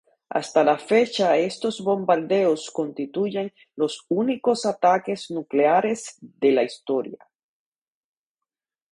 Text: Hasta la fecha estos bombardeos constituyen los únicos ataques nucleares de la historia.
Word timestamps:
Hasta 0.29 0.63
la 0.63 0.79
fecha 0.79 1.37
estos 1.37 1.79
bombardeos 1.79 2.71
constituyen 2.71 3.53
los 3.75 4.03
únicos 4.09 4.65
ataques 4.65 5.29
nucleares 5.29 6.17
de 6.19 6.51
la 6.53 6.63
historia. 6.63 7.19